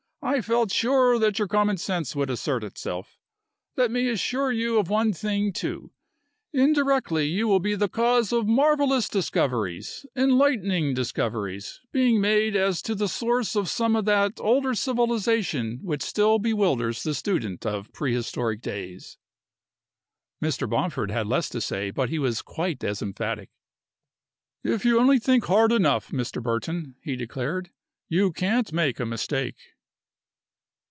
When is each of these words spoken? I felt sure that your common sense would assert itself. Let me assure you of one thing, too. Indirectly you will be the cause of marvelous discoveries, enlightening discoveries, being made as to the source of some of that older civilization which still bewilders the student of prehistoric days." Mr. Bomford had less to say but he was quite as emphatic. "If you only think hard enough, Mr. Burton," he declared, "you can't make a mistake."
I 0.23 0.41
felt 0.41 0.69
sure 0.71 1.17
that 1.17 1.39
your 1.39 1.47
common 1.47 1.77
sense 1.77 2.15
would 2.15 2.29
assert 2.29 2.63
itself. 2.63 3.17
Let 3.75 3.89
me 3.89 4.07
assure 4.07 4.51
you 4.51 4.77
of 4.77 4.87
one 4.87 5.13
thing, 5.13 5.51
too. 5.51 5.93
Indirectly 6.53 7.25
you 7.27 7.47
will 7.47 7.59
be 7.59 7.73
the 7.73 7.89
cause 7.89 8.31
of 8.31 8.45
marvelous 8.47 9.09
discoveries, 9.09 10.05
enlightening 10.15 10.93
discoveries, 10.93 11.81
being 11.91 12.21
made 12.21 12.55
as 12.55 12.83
to 12.83 12.93
the 12.93 13.07
source 13.07 13.55
of 13.55 13.67
some 13.67 13.95
of 13.95 14.05
that 14.05 14.33
older 14.39 14.75
civilization 14.75 15.79
which 15.81 16.03
still 16.03 16.37
bewilders 16.37 17.01
the 17.01 17.15
student 17.15 17.65
of 17.65 17.91
prehistoric 17.91 18.61
days." 18.61 19.17
Mr. 20.41 20.69
Bomford 20.69 21.09
had 21.09 21.25
less 21.25 21.49
to 21.49 21.59
say 21.59 21.89
but 21.89 22.09
he 22.11 22.19
was 22.19 22.43
quite 22.43 22.83
as 22.83 23.01
emphatic. 23.01 23.49
"If 24.63 24.85
you 24.85 24.99
only 24.99 25.17
think 25.17 25.45
hard 25.45 25.71
enough, 25.71 26.11
Mr. 26.11 26.43
Burton," 26.43 26.93
he 27.01 27.15
declared, 27.15 27.71
"you 28.07 28.31
can't 28.31 28.71
make 28.71 28.99
a 28.99 29.05
mistake." 29.05 29.57